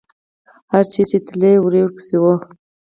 [0.71, 2.23] هر چېرې چې تله، وری ورپسې و.